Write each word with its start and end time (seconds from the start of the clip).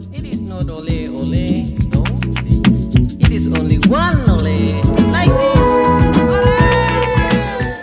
It 0.00 0.26
is 0.26 0.40
not 0.40 0.70
ole 0.70 1.10
ole, 1.10 1.64
no. 1.94 2.04
İt 3.18 3.30
is 3.30 3.48
only 3.48 3.78
one 3.78 4.32
ole. 4.32 4.56
Like 5.12 5.32
this. 5.38 5.70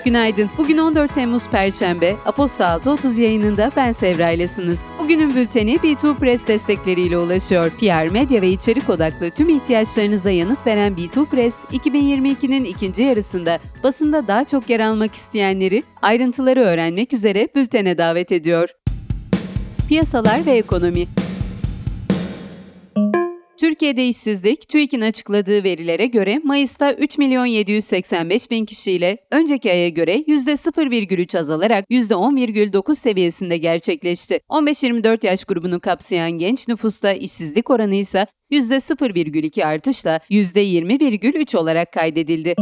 Günaydın. 0.06 0.50
Bugün 0.58 0.78
14 0.78 1.16
Temmuz 1.16 1.48
Perşembe. 1.48 2.16
Aposta 2.26 2.66
6.30 2.66 3.22
yayınında 3.22 3.72
ben 3.76 3.92
Sevra 3.92 4.32
ilesiniz. 4.32 4.80
Bugünün 5.00 5.36
bülteni 5.36 5.76
B2 5.76 6.16
Press 6.16 6.48
destekleriyle 6.48 7.18
ulaşıyor. 7.18 7.70
PR, 7.70 8.12
medya 8.12 8.42
ve 8.42 8.50
içerik 8.50 8.90
odaklı 8.90 9.32
tüm 9.32 9.50
ihtiyaçlarınıza 9.50 10.32
yanıt 10.32 10.68
veren 10.68 10.94
B2 10.94 11.26
Press, 11.26 11.56
2022'nin 11.72 12.66
ikinci 12.66 13.04
yarısında 13.04 13.60
basında 13.84 14.28
daha 14.28 14.44
çok 14.44 14.70
yer 14.70 14.80
almak 14.80 15.16
isteyenleri 15.16 15.84
ayrıntıları 16.02 16.60
öğrenmek 16.60 17.14
üzere 17.14 17.48
bültene 17.56 17.98
davet 17.98 18.32
ediyor. 18.32 18.70
Piyasalar 19.90 20.46
ve 20.46 20.52
ekonomi 20.52 21.08
Türkiye'de 23.60 24.08
işsizlik, 24.08 24.70
TÜİK'in 24.70 25.02
açıkladığı 25.02 25.64
verilere 25.64 26.06
göre 26.06 26.40
Mayıs'ta 26.44 26.94
3 26.94 27.18
milyon 27.18 27.46
785 27.46 28.52
bin 28.52 28.66
kişiyle 28.66 29.18
önceki 29.32 29.72
aya 29.72 29.90
göre 29.90 30.16
%0,3 30.16 31.40
azalarak 31.40 31.86
%10,9 31.90 32.96
seviyesinde 32.96 33.58
gerçekleşti. 33.58 34.40
15-24 34.50 35.26
yaş 35.26 35.46
grubunu 35.46 35.80
kapsayan 35.80 36.32
genç 36.32 36.68
nüfusta 36.68 37.14
işsizlik 37.14 37.70
oranı 37.70 37.96
ise 37.96 38.28
%0,2 38.52 39.66
artışla 39.66 40.20
%20,3 40.30 41.58
olarak 41.58 41.94
kaydedildi. 41.94 42.56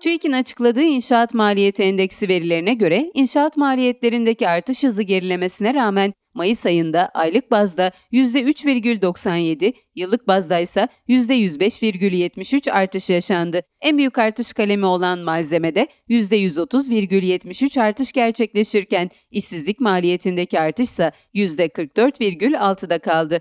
TÜİK'in 0.00 0.32
açıkladığı 0.32 0.82
inşaat 0.82 1.34
maliyeti 1.34 1.82
endeksi 1.82 2.28
verilerine 2.28 2.74
göre 2.74 3.10
inşaat 3.14 3.56
maliyetlerindeki 3.56 4.48
artış 4.48 4.84
hızı 4.84 5.02
gerilemesine 5.02 5.74
rağmen 5.74 6.12
Mayıs 6.34 6.66
ayında 6.66 7.08
aylık 7.08 7.50
bazda 7.50 7.92
%3,97, 8.12 9.72
yıllık 9.94 10.28
bazda 10.28 10.58
ise 10.58 10.88
%105,73 11.08 12.72
artış 12.72 13.10
yaşandı. 13.10 13.62
En 13.80 13.98
büyük 13.98 14.18
artış 14.18 14.52
kalemi 14.52 14.86
olan 14.86 15.18
malzemede 15.18 15.88
%130,73 16.08 17.80
artış 17.80 18.12
gerçekleşirken 18.12 19.10
işsizlik 19.30 19.80
maliyetindeki 19.80 20.60
artış 20.60 20.84
ise 20.84 21.12
%44,6'da 21.34 22.98
kaldı. 22.98 23.40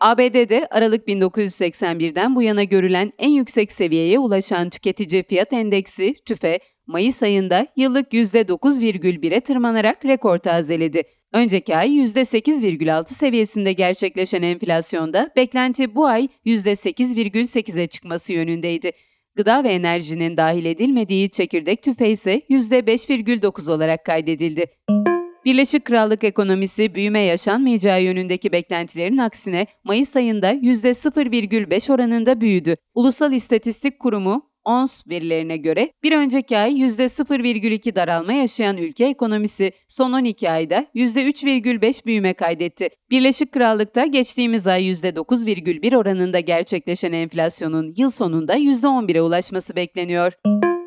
ABD'de 0.00 0.66
Aralık 0.70 1.08
1981'den 1.08 2.36
bu 2.36 2.42
yana 2.42 2.64
görülen 2.64 3.12
en 3.18 3.30
yüksek 3.30 3.72
seviyeye 3.72 4.18
ulaşan 4.18 4.70
tüketici 4.70 5.22
fiyat 5.22 5.52
endeksi 5.52 6.14
TÜFE, 6.24 6.60
Mayıs 6.86 7.22
ayında 7.22 7.66
yıllık 7.76 8.12
%9,1'e 8.12 9.40
tırmanarak 9.40 10.04
rekor 10.04 10.38
tazeledi. 10.38 11.02
Önceki 11.32 11.76
ay 11.76 11.88
%8,6 11.88 13.08
seviyesinde 13.08 13.72
gerçekleşen 13.72 14.42
enflasyonda 14.42 15.30
beklenti 15.36 15.94
bu 15.94 16.06
ay 16.06 16.28
%8,8'e 16.46 17.86
çıkması 17.86 18.32
yönündeydi. 18.32 18.92
Gıda 19.36 19.64
ve 19.64 19.68
enerjinin 19.68 20.36
dahil 20.36 20.64
edilmediği 20.64 21.30
çekirdek 21.30 21.82
tüfe 21.82 22.10
ise 22.10 22.42
%5,9 22.50 23.72
olarak 23.72 24.04
kaydedildi. 24.04 24.66
Birleşik 25.44 25.84
Krallık 25.84 26.24
ekonomisi 26.24 26.94
büyüme 26.94 27.20
yaşanmayacağı 27.20 28.02
yönündeki 28.02 28.52
beklentilerin 28.52 29.18
aksine 29.18 29.66
Mayıs 29.84 30.16
ayında 30.16 30.52
%0,5 30.52 31.92
oranında 31.92 32.40
büyüdü. 32.40 32.76
Ulusal 32.94 33.32
İstatistik 33.32 33.98
Kurumu 33.98 34.50
ONS 34.66 35.06
verilerine 35.08 35.56
göre 35.56 35.92
bir 36.02 36.12
önceki 36.12 36.58
ay 36.58 36.72
%0,2 36.72 37.94
daralma 37.94 38.32
yaşayan 38.32 38.76
ülke 38.76 39.04
ekonomisi 39.04 39.72
son 39.88 40.12
12 40.12 40.50
ayda 40.50 40.86
%3,5 40.94 42.06
büyüme 42.06 42.34
kaydetti. 42.34 42.88
Birleşik 43.10 43.52
Krallık'ta 43.52 44.06
geçtiğimiz 44.06 44.66
ay 44.66 44.90
%9,1 44.90 45.96
oranında 45.96 46.40
gerçekleşen 46.40 47.12
enflasyonun 47.12 47.94
yıl 47.96 48.08
sonunda 48.08 48.56
%11'e 48.56 49.20
ulaşması 49.20 49.76
bekleniyor. 49.76 50.32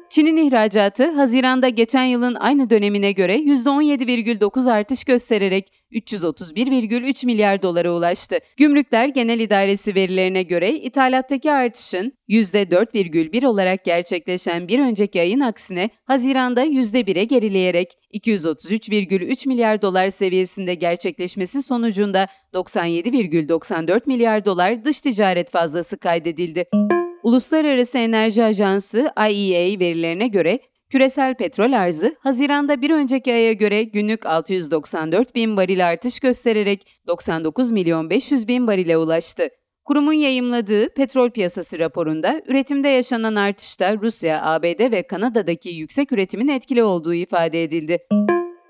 Çin'in 0.10 0.38
ihracatı 0.38 1.12
Haziran'da 1.12 1.70
geçen 1.70 2.04
yılın 2.04 2.36
aynı 2.36 2.70
dönemine 2.70 3.12
göre 3.12 3.36
%17,9 3.36 4.72
artış 4.72 5.04
göstererek 5.04 5.72
331,3 5.92 7.26
milyar 7.26 7.62
dolara 7.62 7.92
ulaştı. 7.92 8.38
Gümrükler 8.58 9.08
Genel 9.08 9.40
İdaresi 9.40 9.96
verilerine 9.96 10.44
göre 10.44 10.74
ithalattaki 10.74 11.52
artışın 11.52 12.14
%4,1 12.30 13.46
olarak 13.46 13.86
gerçekleşen 13.86 14.68
bir 14.68 14.80
önceki 14.80 15.22
ayın 15.22 15.40
aksine 15.40 15.90
Haziran'da 16.06 16.66
%1'e 16.66 17.24
gerileyerek 17.24 17.94
233,3 18.14 19.48
milyar 19.48 19.82
dolar 19.82 20.10
seviyesinde 20.10 20.76
gerçekleşmesi 20.76 21.64
sonucunda 21.64 22.28
97,94 22.54 24.02
milyar 24.06 24.46
dolar 24.46 24.86
dış 24.86 25.02
ticaret 25.02 25.52
fazlası 25.52 25.98
kaydedildi. 25.98 26.66
Uluslararası 27.30 27.98
Enerji 27.98 28.44
Ajansı 28.44 29.12
IEA 29.30 29.80
verilerine 29.80 30.28
göre 30.28 30.60
küresel 30.90 31.36
petrol 31.36 31.72
arzı 31.72 32.16
Haziran'da 32.20 32.82
bir 32.82 32.90
önceki 32.90 33.34
aya 33.34 33.54
göre 33.54 33.84
günlük 33.84 34.26
694 34.26 35.36
bin 35.36 35.58
varil 35.58 35.88
artış 35.88 36.20
göstererek 36.20 36.88
99 37.08 37.72
milyon 37.72 38.10
500 38.10 38.48
bin 38.48 38.68
varile 38.68 38.98
ulaştı. 38.98 39.50
Kurumun 39.86 40.14
yayımladığı 40.14 40.94
petrol 40.94 41.30
piyasası 41.30 41.80
raporunda 41.80 42.42
üretimde 42.48 42.90
yaşanan 42.90 43.36
artışta 43.36 43.98
Rusya, 43.98 44.46
ABD 44.46 44.92
ve 44.92 45.04
Kanada'daki 45.08 45.70
yüksek 45.70 46.12
üretimin 46.12 46.48
etkili 46.48 46.84
olduğu 46.84 47.14
ifade 47.14 47.64
edildi. 47.64 48.00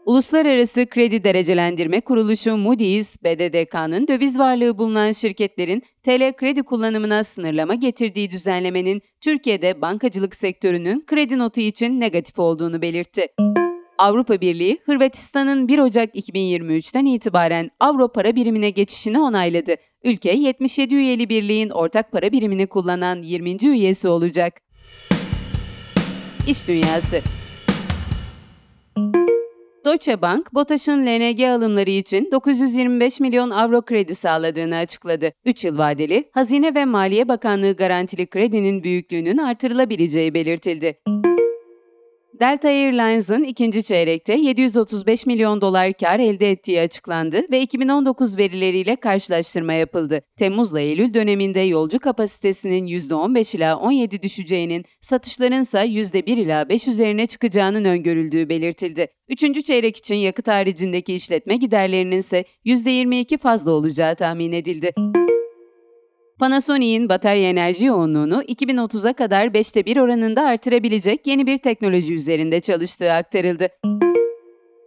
Uluslararası 0.09 0.85
Kredi 0.85 1.23
Derecelendirme 1.23 2.01
Kuruluşu 2.01 2.57
Moody's, 2.57 3.23
BDDK'nın 3.23 4.07
döviz 4.07 4.39
varlığı 4.39 4.77
bulunan 4.77 5.11
şirketlerin 5.11 5.83
TL 6.03 6.33
kredi 6.33 6.63
kullanımına 6.63 7.23
sınırlama 7.23 7.75
getirdiği 7.75 8.31
düzenlemenin 8.31 9.01
Türkiye'de 9.21 9.81
bankacılık 9.81 10.35
sektörünün 10.35 11.03
kredi 11.07 11.37
notu 11.37 11.61
için 11.61 11.99
negatif 11.99 12.39
olduğunu 12.39 12.81
belirtti. 12.81 13.27
Avrupa 13.97 14.41
Birliği, 14.41 14.79
Hırvatistan'ın 14.85 15.67
1 15.67 15.79
Ocak 15.79 16.15
2023'ten 16.15 17.05
itibaren 17.05 17.69
Avro 17.79 18.11
para 18.11 18.35
birimine 18.35 18.69
geçişini 18.69 19.19
onayladı. 19.19 19.75
Ülke 20.03 20.31
77 20.31 20.95
üyeli 20.95 21.29
birliğin 21.29 21.69
ortak 21.69 22.11
para 22.11 22.31
birimini 22.31 22.67
kullanan 22.67 23.21
20. 23.21 23.65
üyesi 23.65 24.07
olacak. 24.07 24.53
İş 26.47 26.67
Dünyası 26.67 27.21
Deutsche 29.89 30.21
Bank, 30.21 30.53
BOTAŞ'ın 30.53 31.05
LNG 31.05 31.41
alımları 31.41 31.89
için 31.89 32.29
925 32.31 33.19
milyon 33.19 33.49
avro 33.49 33.81
kredi 33.81 34.15
sağladığını 34.15 34.75
açıkladı. 34.75 35.31
3 35.45 35.65
yıl 35.65 35.77
vadeli, 35.77 36.29
Hazine 36.31 36.75
ve 36.75 36.85
Maliye 36.85 37.27
Bakanlığı 37.27 37.73
garantili 37.73 38.27
kredinin 38.27 38.83
büyüklüğünün 38.83 39.37
artırılabileceği 39.37 40.33
belirtildi. 40.33 40.99
Delta 42.39 42.67
Airlines'ın 42.67 43.43
ikinci 43.43 43.83
çeyrekte 43.83 44.33
735 44.33 45.25
milyon 45.25 45.61
dolar 45.61 45.93
kar 45.93 46.19
elde 46.19 46.51
ettiği 46.51 46.81
açıklandı 46.81 47.41
ve 47.51 47.61
2019 47.61 48.37
verileriyle 48.37 48.95
karşılaştırma 48.95 49.73
yapıldı. 49.73 50.21
Temmuzla 50.37 50.79
Eylül 50.79 51.13
döneminde 51.13 51.59
yolcu 51.59 51.99
kapasitesinin 51.99 52.87
%15 52.87 53.57
ila 53.57 53.77
17 53.77 54.21
düşeceğinin, 54.21 54.85
satışların 55.01 55.61
ise 55.61 55.79
%1 55.79 56.23
ila 56.25 56.69
5 56.69 56.87
üzerine 56.87 57.25
çıkacağının 57.25 57.85
öngörüldüğü 57.85 58.49
belirtildi. 58.49 59.07
Üçüncü 59.29 59.61
çeyrek 59.61 59.97
için 59.97 60.15
yakıt 60.15 60.47
haricindeki 60.47 61.13
işletme 61.13 61.55
giderlerinin 61.55 62.17
ise 62.17 62.43
%22 62.65 63.37
fazla 63.37 63.71
olacağı 63.71 64.15
tahmin 64.15 64.51
edildi. 64.51 65.18
Panasonic'in 66.39 67.09
batarya 67.09 67.49
enerji 67.49 67.85
yoğunluğunu 67.85 68.43
2030'a 68.43 69.13
kadar 69.13 69.45
5'te 69.45 69.85
1 69.85 69.97
oranında 69.97 70.41
artırabilecek 70.41 71.27
yeni 71.27 71.47
bir 71.47 71.57
teknoloji 71.57 72.13
üzerinde 72.13 72.59
çalıştığı 72.59 73.11
aktarıldı. 73.11 73.67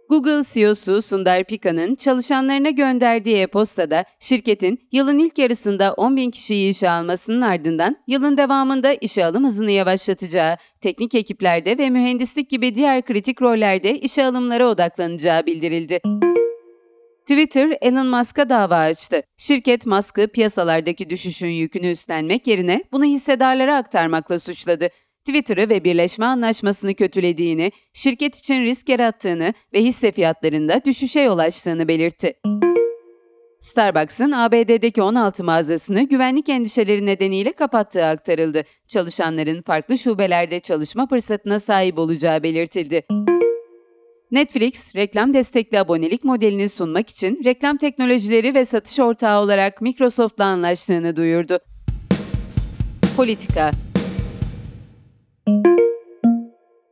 Google 0.09 0.41
CEO'su 0.53 1.01
Sundar 1.01 1.43
Pichai'nin 1.43 1.95
çalışanlarına 1.95 2.69
gönderdiği 2.69 3.35
e-postada 3.35 4.05
şirketin 4.19 4.79
yılın 4.91 5.19
ilk 5.19 5.37
yarısında 5.37 5.93
10 5.93 6.15
bin 6.15 6.31
kişiyi 6.31 6.69
işe 6.69 6.89
almasının 6.89 7.41
ardından 7.41 7.95
yılın 8.07 8.37
devamında 8.37 8.93
işe 8.93 9.25
alım 9.25 9.45
hızını 9.45 9.71
yavaşlatacağı, 9.71 10.57
teknik 10.81 11.15
ekiplerde 11.15 11.77
ve 11.77 11.89
mühendislik 11.89 12.49
gibi 12.49 12.75
diğer 12.75 13.01
kritik 13.01 13.41
rollerde 13.41 13.99
işe 13.99 14.25
alımlara 14.25 14.67
odaklanacağı 14.67 15.45
bildirildi. 15.45 15.99
Twitter, 17.27 17.77
Elon 17.81 18.07
Musk'a 18.07 18.49
dava 18.49 18.77
açtı. 18.77 19.21
Şirket 19.37 19.85
Musk'ı 19.85 20.27
piyasalardaki 20.27 21.09
düşüşün 21.09 21.47
yükünü 21.47 21.91
üstlenmek 21.91 22.47
yerine 22.47 22.83
bunu 22.91 23.03
hissedarlara 23.03 23.77
aktarmakla 23.77 24.39
suçladı. 24.39 24.89
Twitter'ı 25.25 25.69
ve 25.69 25.83
birleşme 25.83 26.25
anlaşmasını 26.25 26.93
kötülediğini, 26.93 27.71
şirket 27.93 28.37
için 28.37 28.63
risk 28.63 28.89
yarattığını 28.89 29.53
ve 29.73 29.83
hisse 29.83 30.11
fiyatlarında 30.11 30.81
düşüşe 30.85 31.19
yol 31.19 31.37
açtığını 31.37 31.87
belirtti. 31.87 32.33
Starbucks'ın 33.61 34.31
ABD'deki 34.31 35.01
16 35.01 35.43
mağazasını 35.43 36.03
güvenlik 36.03 36.49
endişeleri 36.49 37.05
nedeniyle 37.05 37.51
kapattığı 37.51 38.05
aktarıldı. 38.05 38.63
Çalışanların 38.87 39.61
farklı 39.61 39.97
şubelerde 39.97 40.59
çalışma 40.59 41.07
fırsatına 41.07 41.59
sahip 41.59 41.97
olacağı 41.97 42.43
belirtildi. 42.43 43.03
Netflix, 44.33 44.95
reklam 44.95 45.33
destekli 45.33 45.79
abonelik 45.79 46.23
modelini 46.23 46.69
sunmak 46.69 47.09
için 47.09 47.41
reklam 47.43 47.77
teknolojileri 47.77 48.53
ve 48.53 48.65
satış 48.65 48.99
ortağı 48.99 49.41
olarak 49.41 49.81
Microsoft'la 49.81 50.45
anlaştığını 50.45 51.15
duyurdu. 51.15 51.59
Politika 53.17 53.71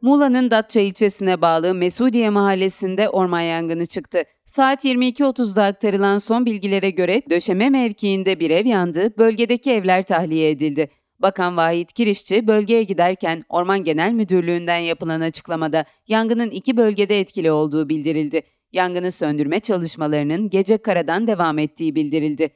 Muğla'nın 0.02 0.52
Datça 0.52 0.80
ilçesine 0.80 1.42
bağlı 1.42 1.74
Mesudiye 1.74 2.30
mahallesinde 2.30 3.10
orman 3.10 3.42
yangını 3.42 3.86
çıktı. 3.86 4.24
Saat 4.46 4.86
22.30'da 4.86 5.64
aktarılan 5.64 6.18
son 6.18 6.46
bilgilere 6.46 6.90
göre 6.90 7.22
döşeme 7.30 7.70
mevkiinde 7.70 8.40
bir 8.40 8.50
ev 8.50 8.66
yandı, 8.66 9.18
bölgedeki 9.18 9.72
evler 9.72 10.06
tahliye 10.06 10.50
edildi. 10.50 10.90
Bakan 11.22 11.58
Vahit 11.58 11.94
Kirişçi 11.94 12.48
bölgeye 12.48 12.84
giderken 12.84 13.44
Orman 13.50 13.84
Genel 13.84 14.12
Müdürlüğü'nden 14.12 14.78
yapılan 14.78 15.22
açıklamada 15.22 15.86
yangının 16.08 16.50
iki 16.50 16.78
bölgede 16.78 17.20
etkili 17.20 17.52
olduğu 17.52 17.90
bildirildi. 17.90 18.42
Yangını 18.72 19.12
söndürme 19.12 19.60
çalışmalarının 19.60 20.50
gece 20.50 20.78
karadan 20.78 21.28
devam 21.28 21.60
ettiği 21.60 21.96
bildirildi. 21.96 22.50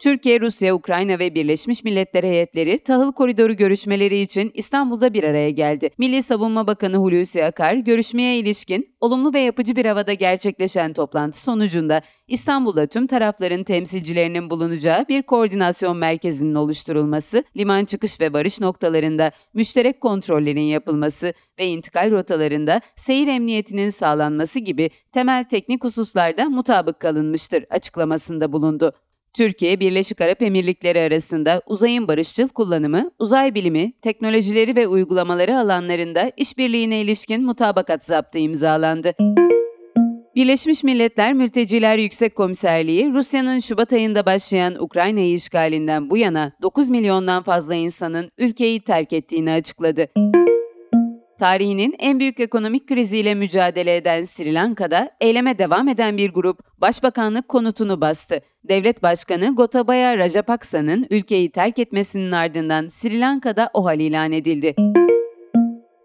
Türkiye, 0.00 0.40
Rusya, 0.40 0.74
Ukrayna 0.74 1.18
ve 1.18 1.34
Birleşmiş 1.34 1.84
Milletler 1.84 2.24
heyetleri 2.24 2.78
tahıl 2.78 3.12
koridoru 3.12 3.56
görüşmeleri 3.56 4.20
için 4.20 4.50
İstanbul'da 4.54 5.14
bir 5.14 5.24
araya 5.24 5.50
geldi. 5.50 5.90
Milli 5.98 6.22
Savunma 6.22 6.66
Bakanı 6.66 6.96
Hulusi 6.96 7.44
Akar, 7.44 7.74
görüşmeye 7.74 8.38
ilişkin 8.38 8.96
olumlu 9.00 9.34
ve 9.34 9.40
yapıcı 9.40 9.76
bir 9.76 9.84
havada 9.84 10.12
gerçekleşen 10.12 10.92
toplantı 10.92 11.42
sonucunda 11.42 12.02
İstanbul'da 12.28 12.86
tüm 12.86 13.06
tarafların 13.06 13.64
temsilcilerinin 13.64 14.50
bulunacağı 14.50 15.08
bir 15.08 15.22
koordinasyon 15.22 15.96
merkezinin 15.96 16.54
oluşturulması, 16.54 17.44
liman 17.56 17.84
çıkış 17.84 18.20
ve 18.20 18.32
varış 18.32 18.60
noktalarında 18.60 19.30
müşterek 19.54 20.00
kontrollerin 20.00 20.60
yapılması 20.60 21.32
ve 21.58 21.66
intikal 21.66 22.10
rotalarında 22.10 22.80
seyir 22.96 23.28
emniyetinin 23.28 23.90
sağlanması 23.90 24.60
gibi 24.60 24.90
temel 25.12 25.44
teknik 25.44 25.84
hususlarda 25.84 26.44
mutabık 26.44 27.00
kalınmıştır 27.00 27.64
açıklamasında 27.70 28.52
bulundu. 28.52 28.92
Türkiye, 29.38 29.80
Birleşik 29.80 30.20
Arap 30.20 30.42
Emirlikleri 30.42 31.00
arasında 31.00 31.62
uzayın 31.66 32.08
barışçıl 32.08 32.48
kullanımı, 32.48 33.10
uzay 33.18 33.54
bilimi, 33.54 33.92
teknolojileri 33.92 34.76
ve 34.76 34.88
uygulamaları 34.88 35.58
alanlarında 35.58 36.32
işbirliğine 36.36 37.00
ilişkin 37.00 37.44
mutabakat 37.44 38.04
zaptı 38.04 38.38
imzalandı. 38.38 39.12
Birleşmiş 40.34 40.84
Milletler 40.84 41.32
Mülteciler 41.32 41.98
Yüksek 41.98 42.36
Komiserliği, 42.36 43.12
Rusya'nın 43.12 43.60
Şubat 43.60 43.92
ayında 43.92 44.26
başlayan 44.26 44.82
Ukrayna'yı 44.82 45.34
işgalinden 45.34 46.10
bu 46.10 46.16
yana 46.16 46.52
9 46.62 46.88
milyondan 46.88 47.42
fazla 47.42 47.74
insanın 47.74 48.30
ülkeyi 48.38 48.80
terk 48.80 49.12
ettiğini 49.12 49.50
açıkladı. 49.50 50.08
Tarihinin 51.38 51.94
en 51.98 52.20
büyük 52.20 52.40
ekonomik 52.40 52.88
kriziyle 52.88 53.34
mücadele 53.34 53.96
eden 53.96 54.24
Sri 54.24 54.54
Lanka'da 54.54 55.10
eyleme 55.20 55.58
devam 55.58 55.88
eden 55.88 56.16
bir 56.16 56.30
grup 56.30 56.80
başbakanlık 56.80 57.48
konutunu 57.48 58.00
bastı. 58.00 58.40
Devlet 58.64 59.02
Başkanı 59.02 59.54
Gotabaya 59.54 60.18
Rajapaksa'nın 60.18 61.06
ülkeyi 61.10 61.50
terk 61.50 61.78
etmesinin 61.78 62.32
ardından 62.32 62.88
Sri 62.88 63.20
Lanka'da 63.20 63.70
OHAL 63.74 64.00
ilan 64.00 64.32
edildi. 64.32 64.74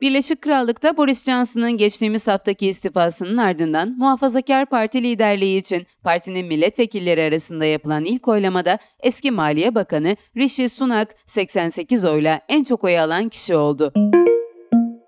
Birleşik 0.01 0.41
Krallık'ta 0.41 0.97
Boris 0.97 1.25
Johnson'ın 1.25 1.71
geçtiğimiz 1.71 2.27
haftaki 2.27 2.67
istifasının 2.67 3.37
ardından 3.37 3.95
Muhafazakar 3.97 4.65
Parti 4.65 5.03
liderliği 5.03 5.57
için 5.57 5.87
partinin 6.03 6.45
milletvekilleri 6.45 7.23
arasında 7.23 7.65
yapılan 7.65 8.05
ilk 8.05 8.27
oylamada 8.27 8.77
eski 8.99 9.31
Maliye 9.31 9.75
Bakanı 9.75 10.15
Rishi 10.37 10.69
Sunak 10.69 11.15
88 11.25 12.05
oyla 12.05 12.41
en 12.49 12.63
çok 12.63 12.83
oy 12.83 12.99
alan 12.99 13.29
kişi 13.29 13.55
oldu. 13.55 13.93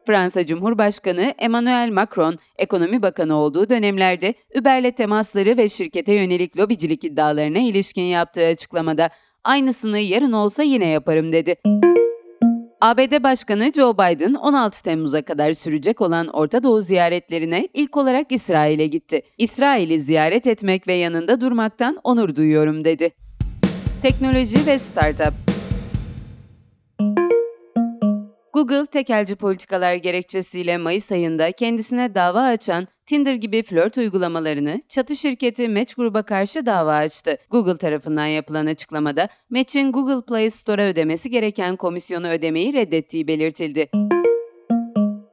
Fransa 0.05 0.45
Cumhurbaşkanı 0.45 1.33
Emmanuel 1.39 1.91
Macron, 1.91 2.37
ekonomi 2.57 3.01
bakanı 3.01 3.35
olduğu 3.35 3.69
dönemlerde 3.69 4.33
Uber'le 4.59 4.91
temasları 4.91 5.57
ve 5.57 5.69
şirkete 5.69 6.13
yönelik 6.13 6.57
lobicilik 6.57 7.03
iddialarına 7.03 7.59
ilişkin 7.59 8.01
yaptığı 8.01 8.45
açıklamada 8.45 9.09
aynısını 9.43 9.99
yarın 9.99 10.31
olsa 10.31 10.63
yine 10.63 10.87
yaparım 10.87 11.31
dedi. 11.31 11.55
ABD 12.81 13.23
Başkanı 13.23 13.71
Joe 13.75 13.93
Biden 13.93 14.33
16 14.33 14.83
Temmuz'a 14.83 15.21
kadar 15.21 15.53
sürecek 15.53 16.01
olan 16.01 16.27
Orta 16.27 16.63
Doğu 16.63 16.81
ziyaretlerine 16.81 17.67
ilk 17.73 17.97
olarak 17.97 18.31
İsrail'e 18.31 18.87
gitti. 18.87 19.21
İsrail'i 19.37 19.99
ziyaret 19.99 20.47
etmek 20.47 20.87
ve 20.87 20.93
yanında 20.93 21.41
durmaktan 21.41 21.99
onur 22.03 22.35
duyuyorum 22.35 22.85
dedi. 22.85 23.09
Teknoloji 24.01 24.67
ve 24.67 24.79
Startup 24.79 25.44
Google 28.55 28.85
tekelci 28.85 29.35
politikalar 29.35 29.95
gerekçesiyle 29.95 30.77
Mayıs 30.77 31.11
ayında 31.11 31.51
kendisine 31.51 32.15
dava 32.15 32.41
açan 32.41 32.87
Tinder 33.05 33.33
gibi 33.33 33.63
flört 33.63 33.97
uygulamalarını 33.97 34.81
çatı 34.89 35.15
şirketi 35.15 35.69
Match 35.69 35.95
Group'a 35.95 36.23
karşı 36.23 36.65
dava 36.65 36.93
açtı. 36.93 37.37
Google 37.51 37.77
tarafından 37.77 38.25
yapılan 38.25 38.65
açıklamada 38.65 39.29
Match'in 39.49 39.91
Google 39.91 40.25
Play 40.25 40.49
Store'a 40.49 40.85
ödemesi 40.85 41.29
gereken 41.29 41.75
komisyonu 41.75 42.27
ödemeyi 42.27 42.73
reddettiği 42.73 43.27
belirtildi. 43.27 43.89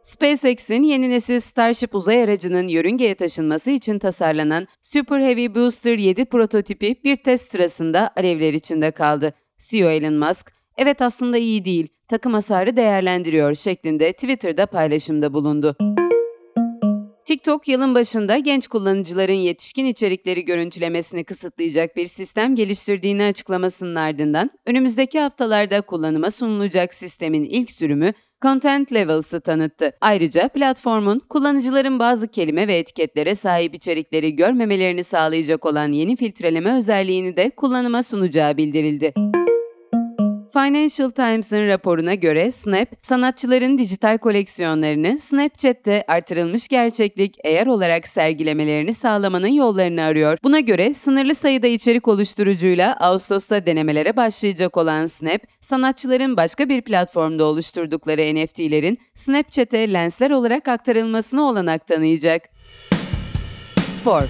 SpaceX'in 0.02 0.82
yeni 0.82 1.10
nesil 1.10 1.38
Starship 1.38 1.94
uzay 1.94 2.22
aracının 2.22 2.68
yörüngeye 2.68 3.14
taşınması 3.14 3.70
için 3.70 3.98
tasarlanan 3.98 4.66
Super 4.82 5.20
Heavy 5.20 5.54
Booster 5.54 5.98
7 5.98 6.24
prototipi 6.24 6.96
bir 7.04 7.16
test 7.16 7.50
sırasında 7.50 8.10
alevler 8.16 8.52
içinde 8.52 8.90
kaldı. 8.90 9.34
CEO 9.58 9.88
Elon 9.88 10.14
Musk, 10.14 10.52
evet 10.76 11.02
aslında 11.02 11.38
iyi 11.38 11.64
değil, 11.64 11.88
takım 12.12 12.34
hasarı 12.34 12.76
değerlendiriyor 12.76 13.54
şeklinde 13.54 14.12
Twitter'da 14.12 14.66
paylaşımda 14.66 15.32
bulundu. 15.32 15.76
TikTok 17.24 17.68
yılın 17.68 17.94
başında 17.94 18.38
genç 18.38 18.66
kullanıcıların 18.66 19.32
yetişkin 19.32 19.86
içerikleri 19.86 20.44
görüntülemesini 20.44 21.24
kısıtlayacak 21.24 21.96
bir 21.96 22.06
sistem 22.06 22.54
geliştirdiğini 22.54 23.24
açıklamasının 23.24 23.94
ardından 23.94 24.50
önümüzdeki 24.66 25.20
haftalarda 25.20 25.80
kullanıma 25.80 26.30
sunulacak 26.30 26.94
sistemin 26.94 27.44
ilk 27.44 27.70
sürümü 27.70 28.12
Content 28.42 28.92
Levels'ı 28.92 29.40
tanıttı. 29.40 29.92
Ayrıca 30.00 30.48
platformun 30.48 31.18
kullanıcıların 31.18 31.98
bazı 31.98 32.28
kelime 32.28 32.68
ve 32.68 32.78
etiketlere 32.78 33.34
sahip 33.34 33.74
içerikleri 33.74 34.36
görmemelerini 34.36 35.04
sağlayacak 35.04 35.66
olan 35.66 35.92
yeni 35.92 36.16
filtreleme 36.16 36.76
özelliğini 36.76 37.36
de 37.36 37.50
kullanıma 37.50 38.02
sunacağı 38.02 38.56
bildirildi. 38.56 39.14
Financial 40.52 41.10
Times'ın 41.10 41.68
raporuna 41.68 42.14
göre 42.14 42.52
Snap, 42.52 42.88
sanatçıların 43.02 43.78
dijital 43.78 44.18
koleksiyonlarını 44.18 45.18
Snapchat'te 45.20 46.04
artırılmış 46.08 46.68
gerçeklik 46.68 47.36
eğer 47.44 47.66
olarak 47.66 48.08
sergilemelerini 48.08 48.92
sağlamanın 48.92 49.46
yollarını 49.46 50.02
arıyor. 50.02 50.38
Buna 50.42 50.60
göre 50.60 50.94
sınırlı 50.94 51.34
sayıda 51.34 51.66
içerik 51.66 52.08
oluşturucuyla 52.08 52.96
Ağustos'ta 53.00 53.66
denemelere 53.66 54.16
başlayacak 54.16 54.76
olan 54.76 55.06
Snap, 55.06 55.40
sanatçıların 55.60 56.36
başka 56.36 56.68
bir 56.68 56.82
platformda 56.82 57.44
oluşturdukları 57.44 58.34
NFT'lerin 58.34 58.98
Snapchat'e 59.14 59.92
lensler 59.92 60.30
olarak 60.30 60.68
aktarılmasına 60.68 61.42
olanak 61.42 61.86
tanıyacak. 61.86 62.42
Spor 63.76 64.22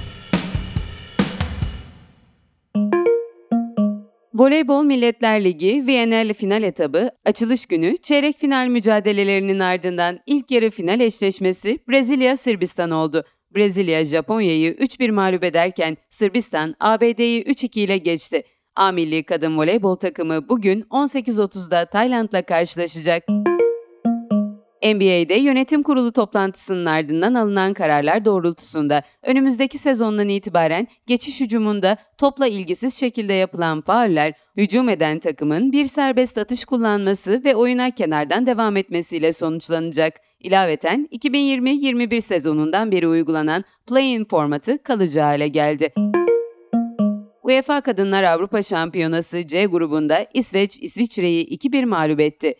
Voleybol 4.35 4.85
Milletler 4.85 5.45
Ligi 5.45 5.85
VNL 5.87 6.35
final 6.35 6.63
etabı 6.63 7.11
açılış 7.25 7.67
günü 7.67 7.97
çeyrek 7.97 8.39
final 8.39 8.67
mücadelelerinin 8.67 9.59
ardından 9.59 10.19
ilk 10.27 10.51
yarı 10.51 10.71
final 10.71 11.01
eşleşmesi 11.01 11.79
Brezilya-Sırbistan 11.89 12.91
oldu. 12.91 13.25
Brezilya 13.55 14.05
Japonya'yı 14.05 14.73
3-1 14.73 15.13
mağlup 15.13 15.45
ederken 15.45 15.97
Sırbistan 16.11 16.75
ABD'yi 16.81 17.45
3-2 17.45 17.81
ile 17.81 17.99
geçti. 17.99 18.43
A 18.77 18.93
milli 18.93 19.25
kadın 19.25 19.59
voleybol 19.59 19.97
takımı 19.97 20.49
bugün 20.49 20.81
18.30'da 20.81 21.87
Tayland'la 21.87 22.43
karşılaşacak. 22.43 23.23
NBA'de 24.83 25.35
yönetim 25.35 25.83
kurulu 25.83 26.13
toplantısının 26.13 26.87
ardından 26.87 27.35
alınan 27.35 27.75
kararlar 27.75 28.25
doğrultusunda 28.25 29.03
önümüzdeki 29.23 29.79
sezondan 29.79 30.29
itibaren 30.29 30.89
geçiş 31.07 31.41
hücumunda 31.41 31.97
topla 32.19 32.47
ilgisiz 32.47 32.95
şekilde 32.95 33.33
yapılan 33.33 33.81
fauller, 33.81 34.33
hücum 34.57 34.89
eden 34.89 35.19
takımın 35.19 35.73
bir 35.73 35.87
serbest 35.87 36.39
atış 36.39 36.65
kullanması 36.65 37.45
ve 37.45 37.55
oyuna 37.55 37.91
kenardan 37.91 38.47
devam 38.47 38.77
etmesiyle 38.77 39.33
sonuçlanacak. 39.33 40.15
İlaveten 40.41 41.09
2020-21 41.13 42.21
sezonundan 42.21 42.93
beri 42.93 43.09
uygulanan 43.09 43.65
play-in 43.87 44.25
formatı 44.25 44.83
kalıcı 44.83 45.21
hale 45.21 45.49
geldi. 45.49 45.93
UEFA 47.43 47.81
Kadınlar 47.81 48.23
Avrupa 48.23 48.63
Şampiyonası 48.63 49.47
C 49.47 49.65
grubunda 49.65 50.27
İsveç 50.35 50.79
İsviçre'yi 50.81 51.59
2-1 51.59 51.87
mağlup 51.87 52.21
etti. 52.21 52.55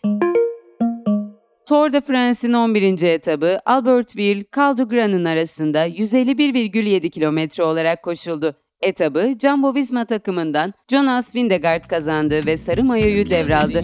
Tour 1.65 1.93
de 1.93 2.01
France'in 2.01 2.53
11. 2.53 3.01
etabı 3.01 3.59
Albertville 3.65 4.45
Cal 4.55 4.77
arasında 5.25 5.87
151,7 5.87 7.09
kilometre 7.09 7.63
olarak 7.63 8.03
koşuldu. 8.03 8.55
Etabı 8.81 9.33
Jumbo 9.41 9.75
Visma 9.75 10.05
takımından 10.05 10.73
Jonas 10.91 11.35
Vingegaard 11.35 11.87
kazandı 11.87 12.45
ve 12.45 12.57
sarı 12.57 12.83
mayoyu 12.83 13.29
devraldı. 13.29 13.79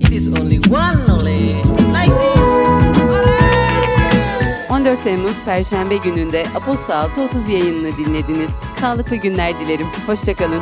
It 0.00 0.12
is 0.12 0.28
only 0.28 0.58
one 0.58 1.12
ole, 1.12 1.36
like 1.92 2.14
this. 2.20 2.50
14 4.70 5.04
Temmuz 5.04 5.40
Perşembe 5.44 5.96
gününde 5.96 6.44
Aposta 6.54 6.94
6.30 6.94 7.52
yayınını 7.52 7.96
dinlediniz. 7.96 8.50
Sağlıklı 8.80 9.16
günler 9.16 9.60
dilerim. 9.60 9.86
Hoşçakalın. 10.06 10.60